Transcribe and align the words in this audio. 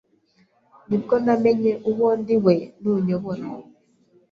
nibwo 0.87 1.15
namenye 1.25 1.73
uwo 1.89 2.07
ndi 2.19 2.35
we 2.45 2.55
nunyobora, 2.81 3.45